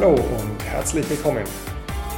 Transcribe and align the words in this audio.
Hallo 0.00 0.14
und 0.14 0.64
herzlich 0.64 1.10
willkommen. 1.10 1.44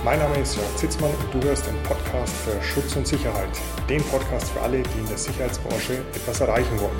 Mein 0.04 0.20
Name 0.20 0.38
ist 0.38 0.54
Jörg 0.54 0.76
Zitzmann 0.76 1.10
und 1.10 1.34
du 1.34 1.42
hörst 1.48 1.66
den 1.66 1.74
Podcast 1.82 2.32
für 2.36 2.62
Schutz 2.62 2.94
und 2.94 3.08
Sicherheit. 3.08 3.50
Den 3.88 4.00
Podcast 4.04 4.50
für 4.50 4.60
alle, 4.60 4.84
die 4.84 4.98
in 5.00 5.06
der 5.08 5.18
Sicherheitsbranche 5.18 5.94
etwas 6.14 6.40
erreichen 6.40 6.78
wollen. 6.78 6.96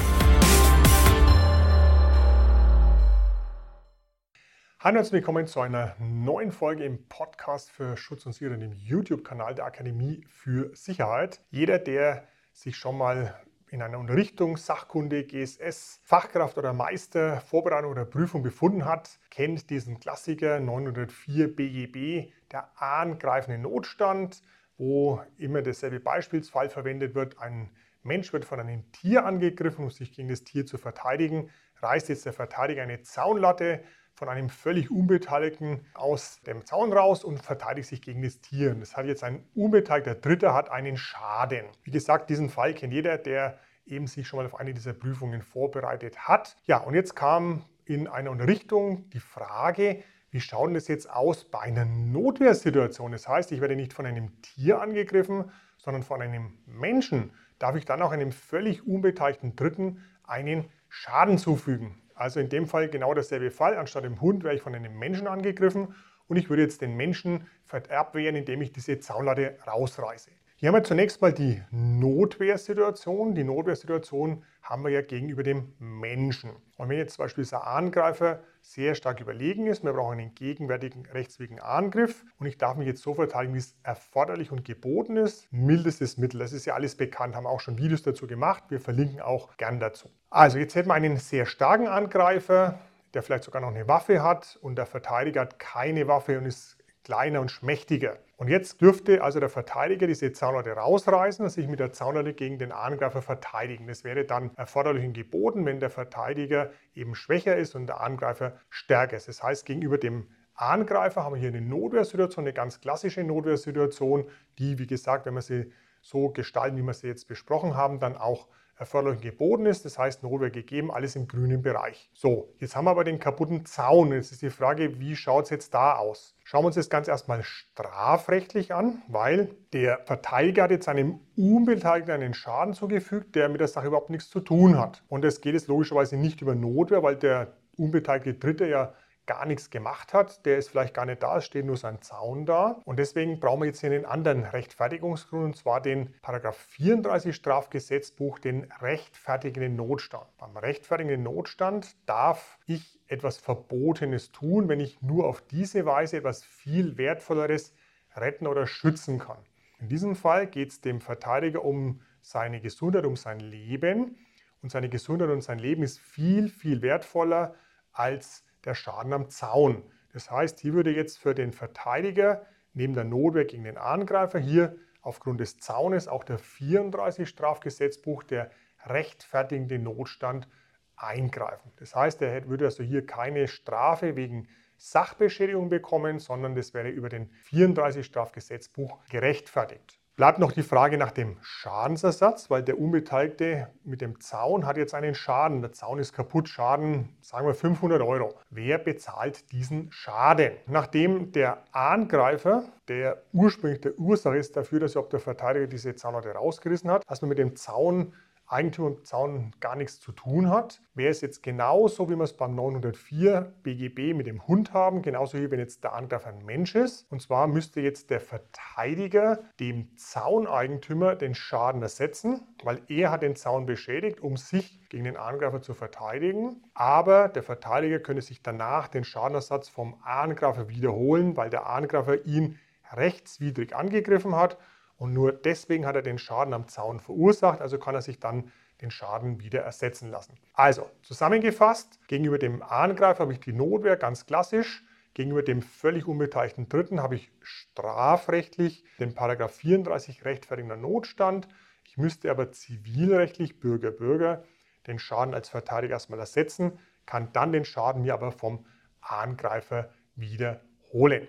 Hallo 4.81 4.95
und 4.95 4.97
herzlich 4.97 5.13
willkommen 5.13 5.47
zu 5.47 5.61
einer 5.61 5.95
neuen 6.01 6.51
Folge 6.51 6.83
im 6.83 7.07
Podcast 7.07 7.71
für 7.71 7.97
Schutz 7.97 8.27
und 8.27 8.33
Sicherheit, 8.33 8.61
dem 8.61 8.73
YouTube-Kanal 8.73 9.55
der 9.55 9.67
Akademie 9.67 10.27
für 10.29 10.75
Sicherheit. 10.75 11.45
Jeder, 11.51 11.79
der 11.79 12.27
sich 12.53 12.77
schon 12.77 12.99
mal 12.99 13.41
in 13.73 13.81
einer 13.81 13.99
Unterrichtung, 13.99 14.59
Sachkunde, 14.59 15.25
GSS, 15.25 15.99
Fachkraft 16.05 16.59
oder 16.59 16.75
Meister, 16.75 17.41
Vorbereitung 17.41 17.91
oder 17.91 18.05
Prüfung 18.05 18.43
befunden 18.43 18.85
hat, 18.85 19.19
kennt 19.31 19.71
diesen 19.71 19.99
Klassiker 19.99 20.61
904 20.61 21.57
BGB, 21.57 22.31
der 22.53 22.71
angreifende 22.77 23.59
Notstand, 23.59 24.43
wo 24.77 25.23
immer 25.39 25.63
derselbe 25.63 26.01
Beispielsfall 26.01 26.69
verwendet 26.69 27.15
wird. 27.15 27.39
Ein 27.39 27.71
Mensch 28.03 28.35
wird 28.35 28.45
von 28.45 28.61
einem 28.61 28.93
Tier 28.93 29.25
angegriffen, 29.25 29.85
um 29.85 29.91
sich 29.91 30.13
gegen 30.13 30.29
das 30.29 30.45
Tier 30.45 30.67
zu 30.67 30.77
verteidigen. 30.77 31.49
Reißt 31.81 32.11
jetzt 32.11 32.27
der 32.27 32.35
Verteidiger 32.35 32.83
eine 32.83 33.01
Zaunlatte 33.01 33.83
von 34.23 34.29
einem 34.29 34.51
völlig 34.51 34.89
Unbeteiligten 34.89 35.85
aus 35.95 36.41
dem 36.43 36.65
Zaun 36.65 36.93
raus 36.93 37.25
und 37.25 37.43
verteidigt 37.43 37.89
sich 37.89 38.03
gegen 38.03 38.23
das 38.23 38.41
Tier. 38.41 38.73
Das 38.73 38.97
hat 38.97 39.07
jetzt 39.07 39.25
ein 39.25 39.43
unbeteiligter 39.57 40.15
Dritter 40.15 40.55
hat 40.55 40.71
einen 40.71 40.97
Schaden. 40.97 41.65
Wie 41.83 41.91
gesagt, 41.91 42.31
diesen 42.31 42.49
Fall 42.49 42.73
kennt 42.73 42.93
jeder, 42.93 43.19
der 43.19 43.59
eben 43.85 44.07
sich 44.07 44.29
schon 44.29 44.37
mal 44.37 44.47
auf 44.47 44.61
eine 44.61 44.75
dieser 44.75 44.93
Prüfungen 44.93 45.43
vorbereitet 45.43 46.29
hat. 46.29 46.57
Ja, 46.67 46.77
und 46.77 46.95
jetzt 46.95 47.17
kam 47.17 47.65
in 47.85 48.07
einer 48.07 48.31
Unterrichtung 48.31 49.11
die 49.11 49.19
Frage, 49.19 50.05
wie 50.31 50.41
schaut 50.41 50.69
denn 50.69 50.75
das 50.75 50.87
jetzt 50.87 51.11
aus 51.11 51.45
bei 51.45 51.59
einer 51.59 51.85
Notwehrsituation? 51.85 53.11
Das 53.11 53.27
heißt, 53.27 53.51
ich 53.51 53.61
werde 53.61 53.75
nicht 53.75 53.93
von 53.93 54.07
einem 54.07 54.41
Tier 54.41 54.81
angegriffen, 54.81 55.51
sondern 55.79 56.05
von 56.05 56.23
einem 56.23 56.61
Menschen. 56.67 57.33
Darf 57.59 57.75
ich 57.75 57.87
dann 57.87 58.01
auch 58.01 58.13
einem 58.13 58.31
völlig 58.31 58.87
unbeteiligten 58.87 59.57
Dritten 59.57 60.05
einen 60.23 60.67
Schaden 60.89 61.39
zufügen? 61.39 61.99
Also 62.23 62.39
in 62.39 62.49
dem 62.49 62.69
Fall 62.69 62.89
genau 62.89 63.15
derselbe 63.15 63.51
Fall. 63.51 63.77
Anstatt 63.77 64.05
dem 64.05 64.21
Hund 64.21 64.45
wäre 64.45 64.55
ich 64.55 64.63
von 64.63 64.77
einem 64.77 64.97
Menschen 64.97 65.27
angegriffen 65.27 65.93
und 66.29 66.37
ich 66.37 66.49
würde 66.49 66.63
jetzt 66.63 66.81
den 66.81 66.97
Menschen 66.97 67.49
abwehren, 67.89 68.37
indem 68.37 68.63
ich 68.63 68.73
diese 68.73 69.01
Zaunlatte 69.01 69.59
rausreiße. 69.67 70.31
Hier 70.63 70.69
haben 70.69 70.77
wir 70.77 70.85
zunächst 70.85 71.21
mal 71.21 71.33
die 71.33 71.61
Notwehrsituation. 71.73 73.35
Die 73.35 73.43
Notwehrsituation 73.43 74.45
haben 74.63 74.85
wir 74.85 74.91
ja 74.91 75.03
gegenüber 75.03 75.43
dem 75.43 75.73
Menschen. 75.81 76.53
Und 76.77 76.89
wenn 76.89 76.99
jetzt 76.99 77.15
zum 77.15 77.25
Beispiel 77.25 77.43
dieser 77.43 77.67
Angreifer 77.67 78.45
sehr 78.61 78.95
stark 78.95 79.21
überlegen 79.21 79.67
ist, 79.67 79.83
wir 79.83 79.93
brauchen 79.93 80.21
einen 80.21 80.37
gegenwärtigen 80.37 81.05
rechtswidrigen 81.07 81.59
Angriff 81.59 82.25
und 82.39 82.47
ich 82.47 82.59
darf 82.59 82.77
mich 82.77 82.87
jetzt 82.87 83.03
so 83.03 83.13
verteidigen, 83.13 83.55
wie 83.55 83.59
es 83.59 83.75
erforderlich 83.83 84.53
und 84.53 84.65
geboten 84.65 85.17
ist. 85.17 85.53
Mildestes 85.53 86.17
Mittel, 86.17 86.39
das 86.39 86.53
ist 86.53 86.65
ja 86.65 86.75
alles 86.75 86.95
bekannt, 86.95 87.35
haben 87.35 87.49
auch 87.49 87.59
schon 87.59 87.77
Videos 87.77 88.05
dazu 88.05 88.29
gemacht. 88.29 88.63
Wir 88.69 88.79
verlinken 88.79 89.21
auch 89.21 89.57
gern 89.57 89.81
dazu. 89.81 90.11
Also 90.31 90.59
jetzt 90.59 90.77
hätten 90.77 90.91
wir 90.91 90.95
einen 90.95 91.17
sehr 91.17 91.45
starken 91.45 91.89
Angreifer, 91.89 92.79
der 93.15 93.25
vielleicht 93.25 93.43
sogar 93.43 93.63
noch 93.63 93.75
eine 93.75 93.89
Waffe 93.89 94.23
hat 94.23 94.61
und 94.63 94.77
der 94.77 94.87
Verteidiger 94.87 95.41
hat 95.41 95.59
keine 95.59 96.07
Waffe 96.07 96.39
und 96.39 96.47
ist 96.47 96.77
kleiner 97.05 97.41
und 97.41 97.51
schmächtiger. 97.51 98.19
Und 98.37 98.49
jetzt 98.49 98.81
dürfte 98.81 99.23
also 99.23 99.41
der 99.41 99.49
Verteidiger 99.49 100.07
diese 100.07 100.33
Zaunlatte 100.33 100.73
rausreißen 100.73 101.45
und 101.45 101.51
sich 101.51 101.69
mit 101.69 101.81
der 101.81 101.93
Zaunlatte 101.93 102.35
gegen 102.35 102.59
den 102.59 102.73
Angreifer 102.73 103.23
verteidigen. 103.23 103.87
Das 103.87 104.05
wäre 104.05 104.25
dann 104.25 104.51
erforderlich 104.57 105.05
und 105.05 105.13
geboten, 105.13 105.65
wenn 105.65 105.81
der 105.81 105.91
Verteidiger 105.91 106.71
eben 106.95 107.15
schwächer 107.15 107.57
ist 107.57 107.75
und 107.75 107.87
der 107.87 108.01
Angreifer 108.01 108.55
stärker 108.69 109.17
ist. 109.17 109.29
Das 109.29 109.43
heißt, 109.43 109.65
gegenüber 109.65 109.99
dem 109.99 110.27
Angreifer 110.55 111.25
haben 111.25 111.35
wir 111.35 111.41
hier 111.41 111.49
eine 111.49 111.61
Notwehrsituation, 111.61 112.45
eine 112.45 112.53
ganz 112.53 112.81
klassische 112.81 113.25
Notwehrsituation, 113.25 114.29
die, 114.59 114.79
wie 114.79 114.87
gesagt, 114.87 115.27
wenn 115.27 115.35
wir 115.35 115.43
sie 115.43 115.73
so 116.01 116.31
gestalten, 116.31 116.77
wie 116.77 116.83
wir 116.83 116.95
sie 116.95 117.07
jetzt 117.07 117.29
besprochen 117.29 117.77
haben, 117.77 118.01
dann 118.01 118.17
auch 118.17 118.49
erforderlich 118.83 119.21
geboten 119.21 119.67
ist. 119.67 119.85
Das 119.85 119.97
heißt, 119.97 120.23
Notwehr 120.23 120.51
gegeben, 120.51 120.91
alles 120.91 121.15
im 121.15 121.29
grünen 121.29 121.63
Bereich. 121.63 122.11
So, 122.13 122.53
jetzt 122.59 122.75
haben 122.75 122.85
wir 122.85 122.91
aber 122.91 123.05
den 123.05 123.21
kaputten 123.21 123.65
Zaun. 123.65 124.13
Jetzt 124.13 124.33
ist 124.33 124.43
die 124.43 124.51
Frage, 124.51 124.99
wie 124.99 125.15
schaut 125.15 125.45
es 125.45 125.51
jetzt 125.51 125.73
da 125.73 125.95
aus? 125.95 126.37
Schauen 126.43 126.63
wir 126.63 126.67
uns 126.67 126.77
das 126.77 126.91
Ganze 126.91 127.13
erstmal 127.13 127.45
strafrechtlich 127.45 128.75
an, 128.75 129.03
weil 129.07 129.55
der 129.73 130.01
Verteidiger 130.05 130.65
hat 130.65 130.73
jetzt 130.73 130.89
einem 130.89 131.21
Unbeteiligten 131.37 132.13
einen 132.13 132.35
Schaden 132.35 132.75
zugefügt, 132.75 133.37
der 133.37 133.49
mit 133.49 133.61
der 133.61 133.69
Sache 133.69 133.87
überhaupt 133.87 134.11
nichts 134.11 134.29
zu 134.29 134.41
tun 134.41 134.79
hat. 134.79 135.05
Und 135.09 135.25
es 135.25 135.41
geht 135.41 135.55
jetzt 135.55 135.69
logischerweise 135.69 136.17
nicht 136.17 136.43
über 136.43 136.55
Notwehr, 136.55 137.03
weil 137.03 137.17
der 137.17 137.53
unbeteiligte 137.77 138.35
Dritte 138.35 138.67
ja 138.67 138.95
gar 139.27 139.47
nichts 139.47 139.71
gemacht 139.71 140.15
hat, 140.15 140.45
der 140.47 140.59
ist 140.59 140.69
vielleicht 140.69 140.95
gar 140.95 141.07
nicht 141.07 141.23
da, 141.23 141.39
es 141.39 141.45
steht 141.45 141.65
nur 141.65 141.77
sein 141.77 142.03
Zaun 142.03 142.45
da. 142.45 142.81
Und 142.85 142.99
deswegen 142.99 143.39
brauchen 143.41 143.61
wir 143.61 143.67
jetzt 143.67 143.81
hier 143.81 143.91
einen 143.91 144.05
anderen 144.05 144.45
Rechtfertigungsgrund, 144.45 145.45
und 145.45 145.57
zwar 145.57 145.81
den 145.81 146.13
Paragraph 146.23 146.57
34 146.57 147.35
Strafgesetzbuch, 147.35 148.39
den 148.39 148.71
rechtfertigenden 148.81 149.77
Notstand. 149.77 150.27
Beim 150.39 150.57
rechtfertigenden 150.57 151.23
Notstand 151.23 151.97
darf 152.07 152.59
ich 152.67 153.01
etwas 153.07 153.39
Verbotenes 153.39 154.33
tun, 154.33 154.69
wenn 154.69 154.81
ich 154.81 155.01
nur 155.03 155.27
auf 155.27 155.41
diese 155.41 155.87
Weise 155.87 156.17
etwas 156.17 156.45
viel 156.45 156.99
Wertvolleres 156.99 157.75
retten 158.17 158.47
oder 158.47 158.67
schützen 158.67 159.19
kann. 159.19 159.39
In 159.79 159.89
diesem 159.89 160.17
Fall 160.17 160.47
geht 160.47 160.71
es 160.71 160.81
dem 160.81 161.01
Verteidiger 161.01 161.65
um 161.65 162.01
seine 162.23 162.61
Gesundheit, 162.61 163.05
um 163.05 163.17
sein 163.17 163.41
Leben. 163.41 164.17
Und 164.63 164.71
seine 164.71 164.89
Gesundheit 164.89 165.31
und 165.31 165.43
sein 165.43 165.59
Leben 165.59 165.83
ist 165.83 165.99
viel, 165.99 166.49
viel 166.49 166.83
wertvoller 166.83 167.57
als 167.93 168.45
der 168.65 168.75
Schaden 168.75 169.13
am 169.13 169.29
Zaun. 169.29 169.83
Das 170.13 170.31
heißt, 170.31 170.61
hier 170.61 170.75
würde 170.75 170.95
jetzt 170.95 171.19
für 171.19 171.35
den 171.35 171.53
Verteidiger 171.53 172.47
neben 172.75 172.95
der 172.95 173.05
Notwehr 173.05 173.45
gegen 173.45 173.65
den 173.65 173.79
Angreifer 173.79 174.39
hier 174.39 174.77
aufgrund 175.01 175.41
des 175.41 175.59
Zaunes 175.59 176.09
auch 176.09 176.25
der 176.25 176.39
34 176.39 177.29
Strafgesetzbuch 177.29 178.23
der 178.23 178.51
rechtfertigende 178.87 179.79
Notstand 179.79 180.49
eingreifen. 180.97 181.73
Das 181.77 181.95
heißt, 181.95 182.23
er 182.23 182.49
würde 182.49 182.67
also 182.67 182.83
hier 182.83 183.05
keine 183.07 183.49
Strafe 183.49 184.17
wegen 184.17 184.49
Sachbeschädigung 184.77 185.69
bekommen, 185.69 186.19
sondern 186.19 186.55
das 186.55 186.75
wäre 186.75 186.89
über 186.89 187.09
den 187.09 187.31
34 187.31 188.05
Strafgesetzbuch 188.05 188.99
gerechtfertigt. 189.09 190.02
Bleibt 190.15 190.39
noch 190.39 190.53
die 190.53 190.63
Frage 190.63 190.99
nach 190.99 191.11
dem 191.11 191.39
Schadensersatz, 191.41 192.51
weil 192.51 192.63
der 192.63 192.79
Unbeteiligte 192.79 193.69
mit 193.83 194.03
dem 194.03 194.21
Zaun 194.21 194.67
hat 194.67 194.77
jetzt 194.77 194.93
einen 194.93 195.15
Schaden. 195.15 195.63
Der 195.63 195.73
Zaun 195.73 195.99
ist 195.99 196.13
kaputt, 196.13 196.51
Schaden, 196.51 197.17
sagen 197.23 197.47
wir 197.47 197.55
500 197.55 198.03
Euro. 198.03 198.35
Wer 198.51 198.77
bezahlt 198.77 199.51
diesen 199.53 199.91
Schaden? 199.91 200.53
Nachdem 200.67 201.33
der 201.33 201.65
Angreifer, 201.73 202.65
der 202.89 203.23
ursprünglich 203.33 203.81
der 203.81 203.99
Ursache 203.99 204.37
ist 204.37 204.55
dafür, 204.55 204.81
dass 204.81 204.93
überhaupt 204.93 205.15
der 205.15 205.21
Verteidiger 205.21 205.67
diese 205.67 205.97
Zaunlatte 205.97 206.33
rausgerissen 206.33 206.91
hat, 206.91 207.05
dass 207.09 207.23
man 207.23 207.31
mit 207.31 207.39
dem 207.39 207.57
Zaun 207.57 208.13
Eigentum 208.53 208.99
im 208.99 209.05
Zaun 209.05 209.53
gar 209.61 209.77
nichts 209.77 209.99
zu 209.99 210.13
tun 210.13 210.51
hat. 210.51 210.83
Wäre 210.95 211.11
es 211.11 211.21
jetzt 211.23 211.43
genauso, 211.43 212.11
wie 212.11 212.17
wir 212.17 212.25
es 212.25 212.37
beim 212.37 212.55
904 212.55 213.53
BGB 213.63 214.15
mit 214.15 214.27
dem 214.27 214.47
Hund 214.47 214.73
haben, 214.73 215.03
genauso 215.03 215.39
wie 215.39 215.51
wenn 215.51 215.59
jetzt 215.59 215.85
der 215.85 215.95
Angreifer 215.95 216.29
ein 216.29 216.45
Mensch 216.45 216.75
ist. 216.75 217.11
Und 217.11 217.23
zwar 217.23 217.47
müsste 217.47 217.81
jetzt 217.81 218.11
der 218.11 218.21
Verteidiger 218.21 219.41
dem 219.59 219.97
Zauneigentümer 219.97 221.17
den 221.17 221.35
Schaden 221.35 221.83
ersetzen, 221.83 222.43
weil 222.63 222.83
er 222.89 223.11
hat 223.11 223.23
den 223.23 223.37
Zaun 223.37 223.67
beschädigt, 223.67 224.21
um 224.21 224.37
sich 224.37 224.79
gegen 224.91 225.05
den 225.05 225.17
Angreifer 225.17 225.63
zu 225.63 225.73
verteidigen. 225.73 226.63
Aber 226.75 227.29
der 227.29 227.43
Verteidiger 227.43 228.01
könnte 228.01 228.23
sich 228.23 228.43
danach 228.43 228.89
den 228.89 229.05
Schadenersatz 229.05 229.69
vom 229.69 229.97
Angreifer 230.03 230.69
wiederholen, 230.69 231.37
weil 231.37 231.49
der 231.49 231.67
Angreifer 231.67 232.25
ihn 232.27 232.59
rechtswidrig 232.93 233.75
angegriffen 233.75 234.37
hat 234.37 234.59
und 235.03 235.13
nur 235.13 235.33
deswegen 235.33 235.85
hat 235.85 235.97
er 235.97 236.03
den 236.03 236.17
Schaden 236.17 236.55
am 236.55 236.69
Zaun 236.69 237.01
verursacht, 237.01 237.61
also 237.61 237.77
kann 237.77 237.97
er 237.97 238.03
sich 238.03 238.21
dann 238.21 238.53
den 238.81 238.93
Schaden 238.93 239.41
wieder 239.41 239.61
ersetzen 239.61 240.13
lassen. 240.13 240.39
Also 240.53 240.89
zusammengefasst, 241.03 241.99
gegenüber 242.07 242.39
dem 242.39 242.63
Angreifer 242.63 243.25
habe 243.25 243.33
ich 243.33 243.41
die 243.41 243.53
Notwehr 243.53 243.97
ganz 243.97 244.27
klassisch. 244.27 244.85
Gegenüber 245.13 245.43
dem 245.43 245.61
völlig 245.61 246.07
unbeteiligten 246.07 246.69
Dritten 246.69 247.03
habe 247.03 247.17
ich 247.17 247.33
strafrechtlich 247.41 248.85
den 249.01 249.13
Paragraph 249.13 249.53
34 249.57 250.25
rechtfertigender 250.25 250.77
Notstand. 250.77 251.49
Ich 251.83 251.97
müsste 251.97 252.31
aber 252.31 252.53
zivilrechtlich 252.53 253.59
Bürger 253.59 253.91
Bürger 253.91 254.45
den 254.87 255.01
Schaden 255.01 255.35
als 255.35 255.49
Verteidiger 255.49 255.95
erstmal 255.95 256.21
ersetzen, 256.21 256.79
kann 257.07 257.33
dann 257.33 257.51
den 257.51 257.65
Schaden 257.65 258.03
mir 258.03 258.15
aber 258.15 258.31
vom 258.31 258.67
Angreifer 259.01 259.91
wiederholen. 260.15 261.27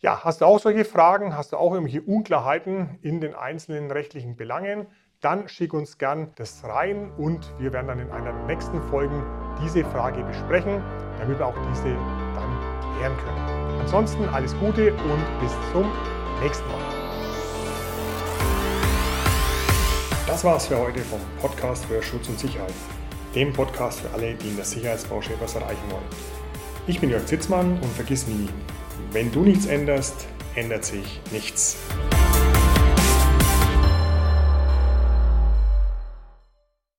Ja, 0.00 0.22
hast 0.22 0.40
du 0.40 0.44
auch 0.44 0.60
solche 0.60 0.84
Fragen? 0.84 1.36
Hast 1.36 1.52
du 1.52 1.56
auch 1.56 1.74
irgendwelche 1.74 2.02
Unklarheiten 2.02 3.00
in 3.02 3.20
den 3.20 3.34
einzelnen 3.34 3.90
rechtlichen 3.90 4.36
Belangen? 4.36 4.86
Dann 5.20 5.48
schick 5.48 5.74
uns 5.74 5.98
gern 5.98 6.30
das 6.36 6.62
rein 6.62 7.10
und 7.18 7.52
wir 7.58 7.72
werden 7.72 7.88
dann 7.88 7.98
in 7.98 8.08
einer 8.12 8.32
der 8.32 8.44
nächsten 8.44 8.80
Folgen 8.90 9.24
diese 9.60 9.84
Frage 9.84 10.22
besprechen, 10.22 10.80
damit 11.18 11.40
wir 11.40 11.46
auch 11.46 11.56
diese 11.72 11.96
dann 12.36 12.94
klären 12.94 13.16
können. 13.16 13.80
Ansonsten 13.80 14.28
alles 14.28 14.56
Gute 14.60 14.92
und 14.92 15.40
bis 15.40 15.50
zum 15.72 15.90
nächsten 16.40 16.68
Mal. 16.68 16.78
Das 20.28 20.44
war's 20.44 20.68
für 20.68 20.78
heute 20.78 21.00
vom 21.00 21.18
Podcast 21.40 21.84
für 21.86 22.00
Schutz 22.00 22.28
und 22.28 22.38
Sicherheit, 22.38 22.72
dem 23.34 23.52
Podcast 23.52 23.98
für 23.98 24.14
alle, 24.14 24.34
die 24.34 24.50
in 24.50 24.54
der 24.54 24.64
Sicherheitsbranche 24.64 25.32
etwas 25.32 25.56
erreichen 25.56 25.90
wollen. 25.90 26.06
Ich 26.86 27.00
bin 27.00 27.10
Jörg 27.10 27.26
Zitzmann 27.26 27.72
und 27.72 27.92
vergiss 27.94 28.28
nie, 28.28 28.48
wenn 29.12 29.30
du 29.32 29.42
nichts 29.42 29.66
änderst, 29.66 30.26
ändert 30.54 30.84
sich 30.84 31.20
nichts. 31.32 31.76